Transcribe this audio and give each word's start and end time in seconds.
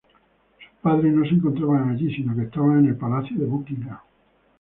Sus 0.57 0.81
padres 0.81 1.13
no 1.13 1.23
se 1.25 1.35
encontraban 1.35 1.91
allí, 1.91 2.11
sino 2.15 2.35
que 2.35 2.45
estaban 2.45 2.79
en 2.79 2.85
el 2.87 2.95
Palacio 2.97 3.37
de 3.37 3.45
Buckingham. 3.45 3.99